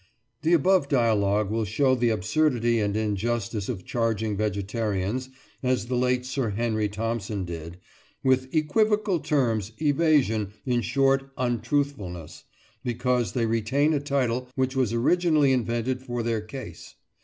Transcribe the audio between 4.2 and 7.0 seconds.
vegetarians, as the late Sir Henry